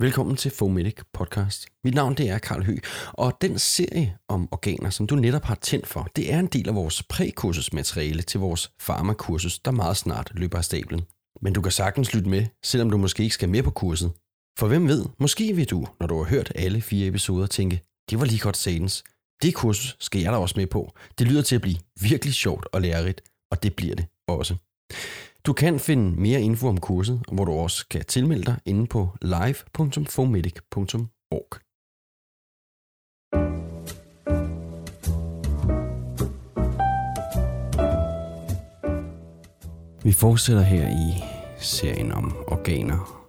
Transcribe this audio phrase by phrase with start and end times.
[0.00, 1.66] Velkommen til Fomedic Podcast.
[1.84, 5.54] Mit navn det er Karl Høgh, og den serie om organer, som du netop har
[5.54, 10.30] tændt for, det er en del af vores prækursusmateriale til vores farmakursus, der meget snart
[10.34, 11.02] løber af stablen.
[11.42, 14.12] Men du kan sagtens lytte med, selvom du måske ikke skal med på kurset.
[14.58, 17.80] For hvem ved, måske vil du, når du har hørt alle fire episoder, tænke,
[18.10, 19.04] det var lige godt sadens.
[19.42, 20.92] Det kursus skal jeg da også med på.
[21.18, 23.20] Det lyder til at blive virkelig sjovt og lærerigt,
[23.50, 24.54] og det bliver det også.
[25.46, 29.16] Du kan finde mere info om kurset, hvor du også kan tilmelde dig inde på
[29.22, 31.60] live.fomedic.org.
[40.04, 41.22] Vi fortsætter her i
[41.58, 43.26] serien om organer.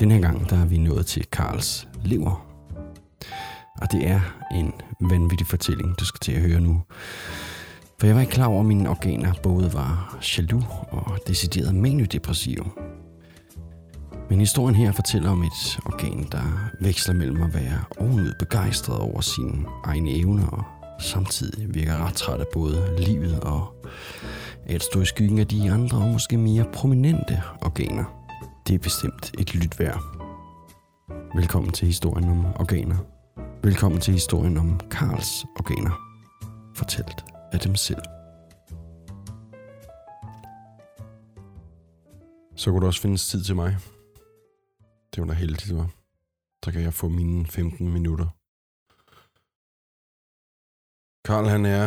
[0.00, 2.46] Den her gang der er vi nået til Karls lever.
[3.80, 4.20] Og det er
[4.54, 6.82] en vanvittig fortælling, du skal til at høre nu.
[7.98, 12.64] For jeg var ikke klar over, at mine organer både var jaloux og decideret maniodepressive.
[14.30, 19.20] Men historien her fortæller om et organ, der veksler mellem at være ovenud begejstret over
[19.20, 20.64] sine egne evner og
[21.00, 23.86] samtidig virker ret træt af både livet og
[24.66, 28.04] at stå i skyggen af de andre og måske mere prominente organer.
[28.68, 30.00] Det er bestemt et lyt værd.
[31.34, 32.96] Velkommen til historien om organer.
[33.62, 36.00] Velkommen til historien om Karls organer.
[36.74, 38.04] Fortalt af dem selv.
[42.56, 43.76] Så kunne der også findes tid til mig.
[45.10, 45.90] Det var da heldigt, var.
[46.64, 48.28] Så kan jeg få mine 15 minutter.
[51.26, 51.86] Karl han er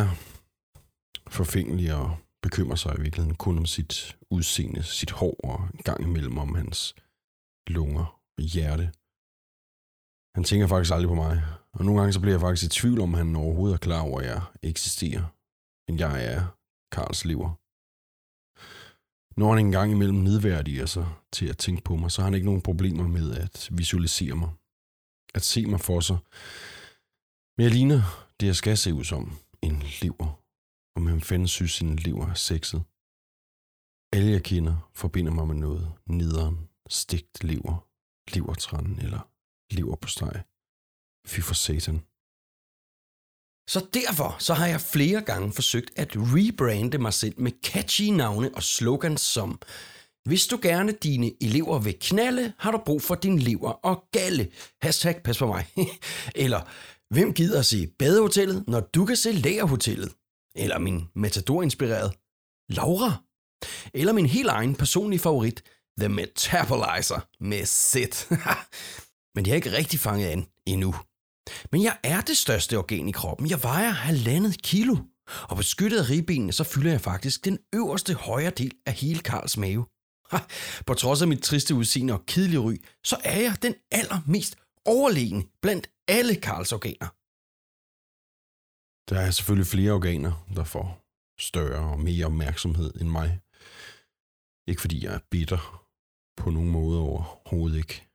[1.30, 6.02] forfængelig og bekymrer sig i virkeligheden kun om sit udseende, sit hår og en gang
[6.02, 6.94] imellem om hans
[7.66, 8.92] lunger og hjerte.
[10.34, 13.00] Han tænker faktisk aldrig på mig, og nogle gange så bliver jeg faktisk i tvivl
[13.00, 15.37] om, han overhovedet er klar over, at jeg eksisterer
[15.88, 16.40] end jeg er
[16.92, 17.50] Karls lever.
[19.40, 22.46] Når han engang imellem nedværdiger sig til at tænke på mig, så har han ikke
[22.46, 24.50] nogen problemer med at visualisere mig.
[25.34, 26.18] At se mig for sig.
[27.56, 28.02] Men jeg ligner
[28.40, 29.38] det, jeg skal se ud som.
[29.62, 30.42] En lever.
[30.94, 32.82] Og man fanden synes, sin lever er sexet.
[34.12, 37.86] Alle jeg kender forbinder mig med noget nederen, stegt lever,
[38.34, 39.22] levertræn eller
[39.70, 40.42] lever på steg.
[41.26, 42.00] Fy for satan.
[43.68, 48.50] Så derfor så har jeg flere gange forsøgt at rebrande mig selv med catchy navne
[48.54, 49.60] og slogans som
[50.24, 54.48] Hvis du gerne dine elever vil knalde, har du brug for din lever og galle.
[54.82, 55.66] Hashtag pas på mig.
[56.34, 56.60] Eller
[57.14, 60.12] Hvem gider se badehotellet, når du kan se lagerhotellet?
[60.56, 62.12] Eller min matador-inspireret
[62.68, 63.22] Laura?
[63.94, 65.62] Eller min helt egen personlige favorit,
[66.00, 68.36] The Metabolizer med Sid.
[69.34, 70.94] Men de har ikke rigtig fanget an endnu.
[71.72, 73.50] Men jeg er det største organ i kroppen.
[73.50, 74.96] Jeg vejer halvandet kilo.
[75.42, 79.56] Og beskyttet af ribbenene, så fylder jeg faktisk den øverste højre del af hele Karls
[79.56, 79.86] mave.
[80.86, 85.44] På trods af mit triste udseende og kedelige ry, så er jeg den allermest overlegne
[85.62, 87.08] blandt alle Karls organer.
[89.10, 91.04] Der er selvfølgelig flere organer, der får
[91.40, 93.40] større og mere opmærksomhed end mig.
[94.68, 95.84] Ikke fordi jeg er bitter
[96.36, 98.06] på nogen måde overhovedet ikke.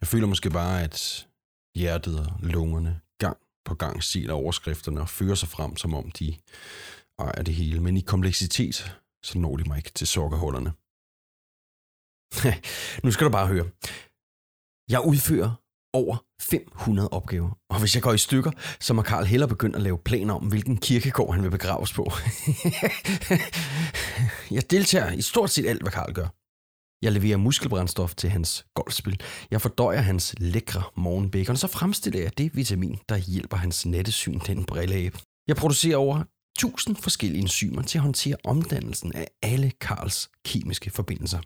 [0.00, 1.28] Jeg føler måske bare, at
[1.74, 6.36] hjertet og lungerne gang på gang siler overskrifterne og fører sig frem, som om de
[7.18, 7.80] ejer det hele.
[7.80, 10.72] Men i kompleksitet, så når de mig ikke til sokkerhullerne.
[13.04, 13.70] nu skal du bare høre.
[14.88, 15.50] Jeg udfører
[15.92, 17.58] over 500 opgaver.
[17.70, 18.50] Og hvis jeg går i stykker,
[18.80, 22.12] så må Karl heller begynde at lave planer om, hvilken kirkegård han vil begraves på.
[24.56, 26.28] jeg deltager i stort set alt, hvad Karl gør.
[27.02, 29.20] Jeg leverer muskelbrændstof til hans golfspil.
[29.50, 34.64] Jeg fordøjer hans lækre morgenbacon, så fremstiller jeg det vitamin, der hjælper hans nattesyn den
[34.64, 35.18] brilleabe.
[35.48, 36.24] Jeg producerer over
[36.56, 41.40] 1000 forskellige enzymer til at håndtere omdannelsen af alle Karls kemiske forbindelser.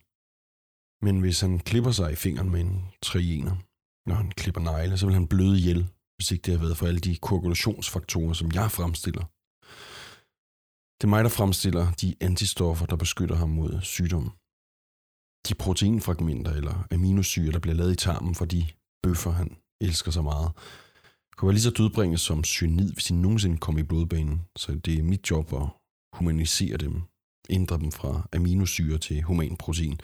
[1.04, 3.56] Men hvis han klipper sig i fingeren med en triener,
[4.08, 6.86] når han klipper negle, så vil han bløde ihjel, hvis ikke det har været for
[6.86, 9.24] alle de koagulationsfaktorer, som jeg fremstiller.
[10.98, 14.32] Det er mig, der fremstiller de antistoffer, der beskytter ham mod sygdom
[15.48, 18.66] de proteinfragmenter eller aminosyre, der bliver lavet i tarmen for de
[19.02, 20.52] bøffer, han elsker så meget,
[21.36, 24.40] kunne være lige så dødbringende som cyanid, hvis de nogensinde kom i blodbanen.
[24.56, 25.68] Så det er mit job at
[26.12, 27.02] humanisere dem,
[27.50, 30.00] ændre dem fra aminosyre til human protein.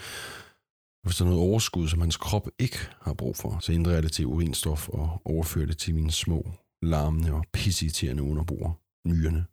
[1.02, 3.92] Og hvis der er noget overskud, som hans krop ikke har brug for, så ændrer
[3.92, 6.50] jeg det til urinstof og overfører det til mine små,
[6.82, 8.72] larmende og pisseirriterende underboer,
[9.08, 9.44] nyrerne.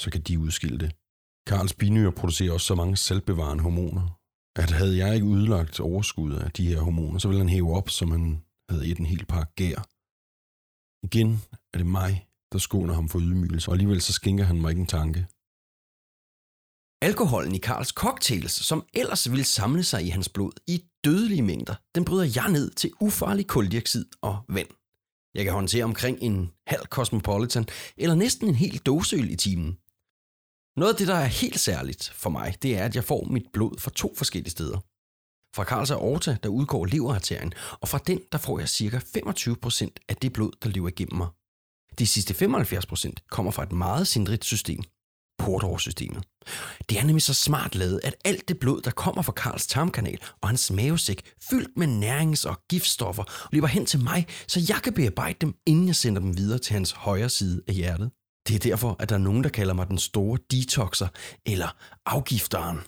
[0.00, 0.92] Så kan de udskille det.
[1.46, 4.21] Karls binyrer producerer også så mange selvbevarende hormoner,
[4.56, 7.90] at havde jeg ikke udlagt overskud af de her hormoner, så ville han hæve op,
[7.90, 9.86] som han havde et en hel par gær.
[11.06, 14.70] Igen er det mig, der skåner ham for ydmygelse, og alligevel så skænker han mig
[14.70, 15.26] ikke en tanke.
[17.02, 21.74] Alkoholen i Karls cocktails, som ellers ville samle sig i hans blod i dødelige mængder,
[21.94, 24.68] den bryder jeg ned til ufarlig koldioxid og vand.
[25.34, 27.66] Jeg kan håndtere omkring en halv Cosmopolitan
[27.96, 29.78] eller næsten en hel doseøl i timen.
[30.76, 33.46] Noget af det, der er helt særligt for mig, det er, at jeg får mit
[33.52, 34.78] blod fra to forskellige steder.
[35.56, 38.98] Fra Karls Aorta, der udgår leverarterien, og fra den, der får jeg ca.
[38.98, 41.28] 25% af det blod, der lever igennem mig.
[41.98, 44.82] De sidste 75% kommer fra et meget sindrigt system,
[45.38, 46.24] portårssystemet.
[46.88, 50.18] Det er nemlig så smart lavet, at alt det blod, der kommer fra Karls tarmkanal
[50.40, 54.94] og hans mavesæk, fyldt med nærings- og giftstoffer, løber hen til mig, så jeg kan
[54.94, 58.10] bearbejde dem, inden jeg sender dem videre til hans højre side af hjertet.
[58.48, 61.08] Det er derfor, at der er nogen, der kalder mig den store detoxer
[61.46, 62.78] eller afgifteren.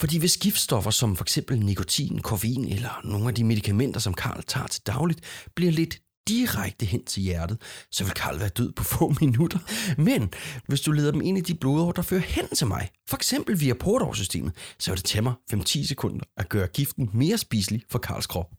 [0.00, 4.42] Fordi hvis giftstoffer som for eksempel nikotin, koffein eller nogle af de medicamenter, som Karl
[4.42, 5.20] tager til dagligt,
[5.56, 7.60] bliver lidt direkte hen til hjertet,
[7.90, 9.58] så vil Karl være død på få minutter.
[9.98, 10.30] Men
[10.66, 13.60] hvis du leder dem ind i de blodår, der fører hen til mig, for eksempel
[13.60, 17.98] via portårssystemet, så vil det tage mig 5-10 sekunder at gøre giften mere spiselig for
[17.98, 18.50] Karls krop.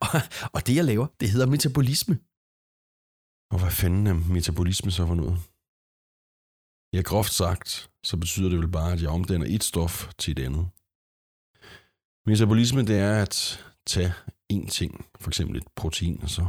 [0.00, 0.08] Og,
[0.52, 2.18] og det jeg laver, det hedder metabolisme.
[3.52, 5.38] Og hvad fanden er metabolisme så for noget?
[6.94, 10.44] Ja, groft sagt, så betyder det vel bare, at jeg omdanner et stof til et
[10.46, 10.68] andet.
[12.26, 14.12] Metabolisme, det er at tage
[14.48, 16.46] en ting, for eksempel et protein, og så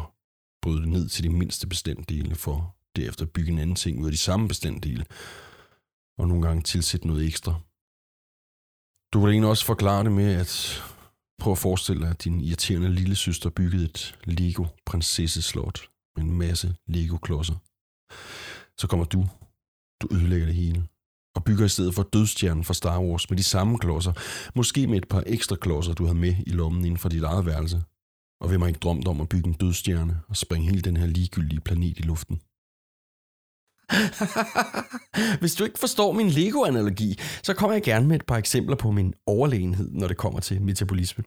[0.62, 4.12] bryde det ned til de mindste bestanddele, for derefter bygge en anden ting ud af
[4.12, 5.06] de samme bestanddele,
[6.18, 7.54] og nogle gange tilsætte noget ekstra.
[9.14, 10.84] Du kan egentlig også forklare det med at
[11.42, 15.90] prøve at forestille dig, at din irriterende lille søster byggede et Lego prinsesseslot
[16.22, 17.56] en masse Lego-klodser.
[18.78, 19.28] Så kommer du,
[20.02, 20.88] du ødelægger det hele,
[21.36, 24.14] og bygger i stedet for dødstjernen fra Star Wars med de samme klodser,
[24.56, 27.46] måske med et par ekstra klodser, du havde med i lommen inden for dit eget
[27.46, 27.84] værelse.
[28.42, 31.06] Og hvem har ikke drømt om at bygge en dødstjerne og springe hele den her
[31.06, 32.42] ligegyldige planet i luften?
[35.40, 38.92] Hvis du ikke forstår min Lego-analogi, så kommer jeg gerne med et par eksempler på
[38.92, 41.24] min overlegenhed, når det kommer til metabolisme.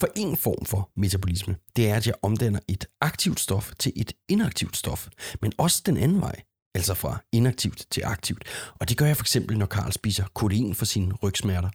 [0.00, 4.12] For en form for metabolisme, det er, at jeg omdanner et aktivt stof til et
[4.28, 5.08] inaktivt stof,
[5.42, 6.42] men også den anden vej,
[6.74, 8.44] altså fra inaktivt til aktivt.
[8.80, 11.68] Og det gør jeg for eksempel, når Karl spiser kodein for sine rygsmerter.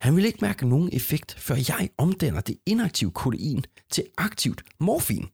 [0.00, 5.28] Han vil ikke mærke nogen effekt, før jeg omdanner det inaktive kodein til aktivt morfin.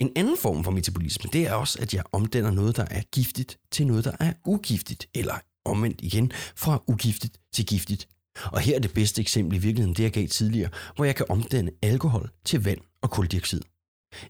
[0.00, 3.58] En anden form for metabolisme, det er også, at jeg omdanner noget, der er giftigt,
[3.70, 5.34] til noget, der er ugiftigt, eller
[5.64, 8.08] omvendt igen, fra ugiftigt til giftigt.
[8.44, 11.26] Og her er det bedste eksempel i virkeligheden, det jeg gav tidligere, hvor jeg kan
[11.28, 13.60] omdanne alkohol til vand og koldioxid.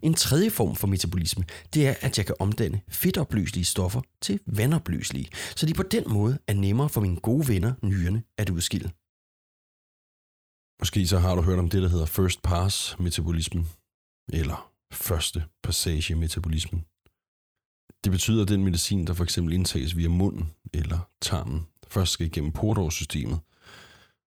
[0.01, 5.29] En tredje form for metabolisme, det er, at jeg kan omdanne fedtopløselige stoffer til vandopløselige,
[5.55, 8.91] så de på den måde er nemmere for mine gode venner, nyrerne, at udskille.
[10.81, 13.69] Måske så har du hørt om det, der hedder first pass metabolismen,
[14.33, 16.85] eller første passage metabolismen.
[18.03, 22.27] Det betyder, at den medicin, der for eksempel indtages via munden eller tarmen, først skal
[22.27, 23.39] igennem portårssystemet,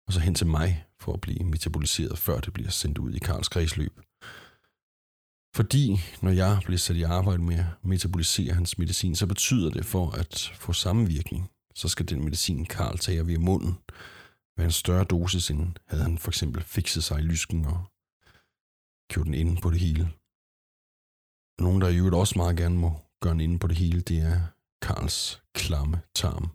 [0.07, 3.19] og så hen til mig for at blive metaboliseret, før det bliver sendt ud i
[3.19, 4.01] Karls kredsløb.
[5.57, 9.85] Fordi når jeg bliver sat i arbejde med at metabolisere hans medicin, så betyder det
[9.85, 13.79] for at få samme virkning, så skal den medicin, Karl tager via munden,
[14.57, 17.85] være en større dosis, end havde han for eksempel fikset sig i lysken og
[19.11, 20.13] gjort den inde på det hele.
[21.61, 24.19] Nogen, der i øvrigt også meget gerne må gøre den inde på det hele, det
[24.19, 24.41] er
[24.83, 26.51] Karls klamme tarm.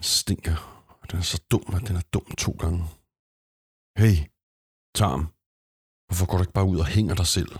[0.00, 0.58] Stinker,
[1.10, 2.84] den er så dum, at den er dum to gange.
[4.00, 4.16] Hey,
[4.94, 5.22] tarm,
[6.06, 7.52] hvorfor går du ikke bare ud og hænger dig selv?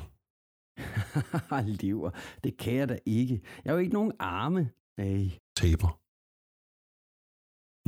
[1.82, 2.10] Lever,
[2.44, 3.43] det kan jeg da ikke.
[3.65, 4.70] Jeg har jo ikke nogen arme.
[4.96, 5.39] Nej.
[5.56, 6.01] Taber.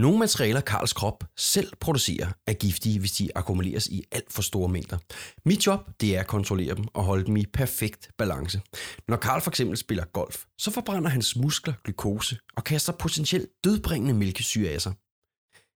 [0.00, 4.68] Nogle materialer, Karls krop selv producerer, er giftige, hvis de akkumuleres i alt for store
[4.68, 4.98] mængder.
[5.44, 8.60] Mit job, det er at kontrollere dem og holde dem i perfekt balance.
[9.08, 14.14] Når Karl for eksempel spiller golf, så forbrænder hans muskler glukose og kaster potentielt dødbringende
[14.14, 14.92] mælkesyre af sig.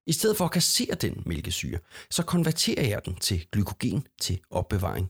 [0.07, 1.79] I stedet for at kassere den mælkesyre,
[2.11, 5.09] så konverterer jeg den til glykogen til opbevaring.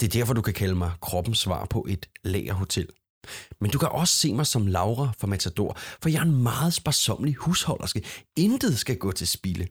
[0.00, 2.88] Det er derfor, du kan kalde mig kroppens svar på et lagerhotel.
[3.60, 6.74] Men du kan også se mig som Laura fra Matador, for jeg er en meget
[6.74, 8.02] sparsomlig husholderske.
[8.36, 9.66] Intet skal gå til spilde.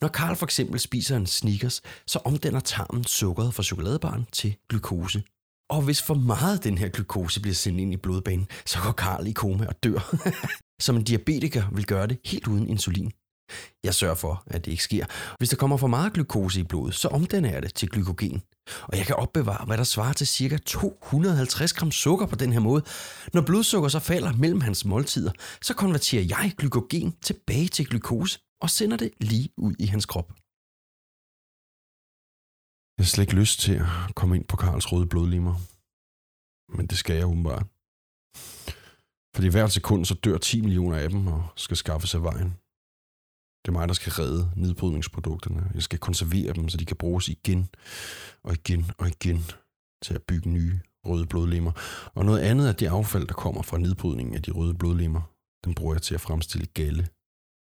[0.00, 5.22] Når Karl for eksempel spiser en Snickers, så omdanner tarmen sukkeret fra chokoladebaren til glukose.
[5.70, 8.92] Og hvis for meget af den her glukose bliver sendt ind i blodbanen, så går
[8.92, 10.14] Karl i koma og dør.
[10.84, 13.12] Som en diabetiker vil gøre det helt uden insulin.
[13.84, 15.06] Jeg sørger for, at det ikke sker.
[15.38, 18.42] Hvis der kommer for meget glukose i blodet, så omdanner jeg det til glykogen.
[18.82, 20.56] Og jeg kan opbevare, hvad der svarer til ca.
[20.56, 22.82] 250 gram sukker på den her måde.
[23.32, 28.70] Når blodsukker så falder mellem hans måltider, så konverterer jeg glykogen tilbage til glukose og
[28.70, 30.28] sender det lige ud i hans krop.
[32.98, 35.54] Jeg har slet ikke lyst til at komme ind på Karls røde blodlimer.
[36.76, 37.66] Men det skal jeg åbenbart.
[39.34, 42.63] Fordi hvert sekund så dør 10 millioner af dem og skal skaffe sig vejen.
[43.64, 45.70] Det er mig, der skal redde nedbrydningsprodukterne.
[45.74, 47.68] Jeg skal konservere dem, så de kan bruges igen
[48.42, 49.38] og igen og igen
[50.02, 51.72] til at bygge nye røde blodlemmer.
[52.14, 55.22] Og noget andet er det affald, der kommer fra nedbrydningen af de røde blodlemmer.
[55.64, 57.08] Den bruger jeg til at fremstille galle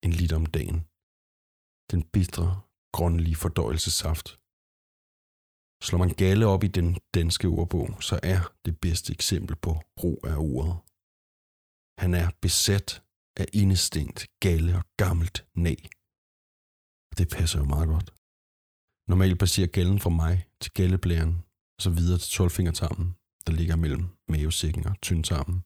[0.05, 0.79] en liter om dagen.
[1.91, 2.61] Den bitre,
[2.93, 4.39] grønlige fordøjelsessaft.
[5.83, 10.19] Slår man galle op i den danske ordbog, så er det bedste eksempel på brug
[10.23, 10.75] af ordet.
[12.01, 13.02] Han er besat
[13.37, 15.75] af indestængt, galle og gammelt næ.
[17.11, 18.13] Og det passer jo meget godt.
[19.09, 21.43] Normalt passerer gallen fra mig til galleblæren,
[21.77, 23.15] og så videre til tolvfingertarmen,
[23.47, 25.63] der ligger mellem mavesækken og tyndtarmen.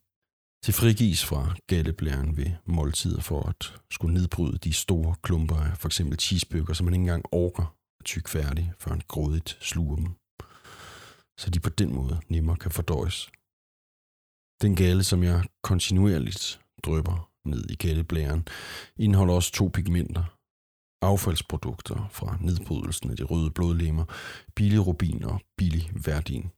[0.66, 5.88] Det frigis fra galleblæren ved måltider for at skulle nedbryde de store klumper af for
[5.88, 10.06] eksempel cheeseburger, som man ikke engang orker at tykke færdig, før en grådigt sluger dem.
[11.38, 13.30] Så de på den måde nemmere kan fordøjes.
[14.62, 18.48] Den gale, som jeg kontinuerligt drøber ned i kældeblæren,
[18.96, 20.24] indeholder også to pigmenter.
[21.02, 24.04] Affaldsprodukter fra nedbrydelsen af de røde blodlemmer,
[24.56, 26.50] bilirubin og biliverdin.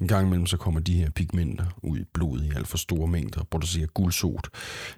[0.00, 3.08] En gang imellem så kommer de her pigmenter ud i blodet i alt for store
[3.08, 4.46] mængder og producerer guldsot.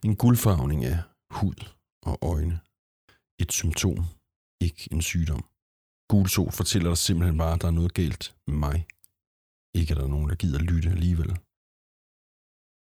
[0.04, 0.98] En guldfarvning af
[1.30, 1.60] hud
[2.06, 2.60] og øjne.
[3.42, 3.98] Et symptom,
[4.60, 5.44] ikke en sygdom.
[6.10, 8.86] Gulsot fortæller dig simpelthen bare, at der er noget galt med mig.
[9.78, 11.30] Ikke at der nogen, der gider lytte alligevel.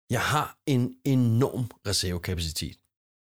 [0.09, 2.77] Jeg har en enorm reservekapacitet,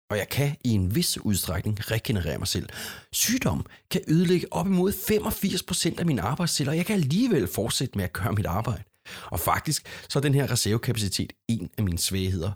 [0.10, 2.70] og jeg kan i en vis udstrækning regenerere mig selv.
[3.12, 8.04] Sygdom kan ødelægge op imod 85% af mine arbejdsceller, og jeg kan alligevel fortsætte med
[8.04, 8.84] at gøre mit arbejde.
[9.26, 12.52] Og faktisk så er den her reservekapacitet en af mine svagheder.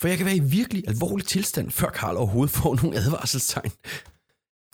[0.00, 3.72] For jeg kan være i virkelig alvorlig tilstand, før Karl overhovedet får nogle advarselstegn.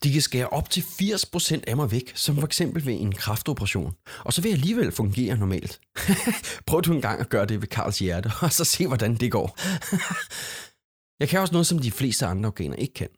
[0.03, 3.95] De kan skære op til 80% af mig væk, som for eksempel ved en kraftoperation.
[4.19, 5.81] Og så vil jeg alligevel fungere normalt.
[6.67, 9.33] Prøv du en gang at gøre det ved Karls hjerte, og så se, hvordan det
[9.33, 9.59] går.
[11.21, 13.09] jeg kan også noget, som de fleste andre organer ikke kan.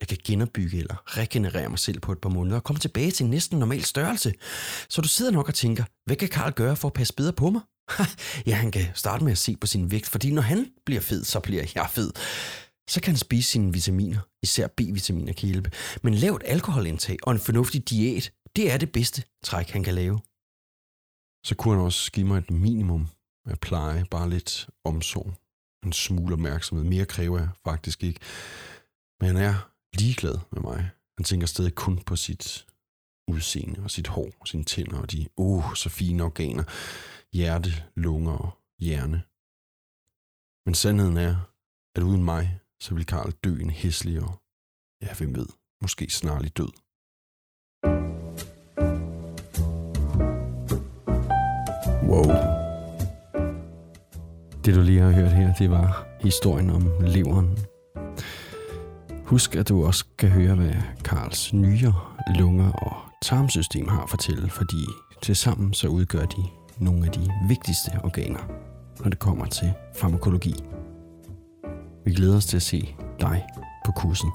[0.00, 3.26] Jeg kan genopbygge eller regenerere mig selv på et par måneder og komme tilbage til
[3.26, 4.34] næsten normal størrelse.
[4.88, 7.50] Så du sidder nok og tænker, hvad kan Karl gøre for at passe bedre på
[7.50, 7.60] mig?
[8.46, 11.24] ja, han kan starte med at se på sin vægt, fordi når han bliver fed,
[11.24, 12.12] så bliver jeg fed
[12.92, 15.70] så kan han spise sine vitaminer, især B-vitaminer kan hjælpe.
[16.02, 20.18] Men lavt alkoholindtag og en fornuftig diæt, det er det bedste træk, han kan lave.
[21.46, 23.08] Så kunne han også give mig et minimum
[23.46, 25.34] af pleje, bare lidt omsorg,
[25.86, 26.84] en smule opmærksomhed.
[26.84, 28.20] Mere kræver jeg faktisk ikke.
[29.20, 29.54] Men han er
[29.98, 30.90] ligeglad med mig.
[31.18, 32.66] Han tænker stadig kun på sit
[33.28, 36.64] udseende og sit hår og sine tænder og de, oh, så fine organer,
[37.32, 39.22] hjerte, lunger og hjerne.
[40.66, 41.36] Men sandheden er,
[41.96, 44.32] at uden mig, så vil Karl dø en hæslig og,
[45.02, 45.46] ja, hvem ved,
[45.82, 46.72] måske snarlig død.
[52.10, 52.24] Wow.
[54.64, 57.58] Det du lige har hørt her, det var historien om leveren.
[59.24, 60.74] Husk, at du også kan høre, hvad
[61.04, 64.86] Karls nyrer, lunger og tarmsystem har at fortælle, fordi
[65.22, 66.42] tilsammen så udgør de
[66.78, 68.46] nogle af de vigtigste organer,
[69.00, 70.54] når det kommer til farmakologi.
[72.04, 73.46] Vi glæder os til at se dig
[73.86, 74.30] på kursen.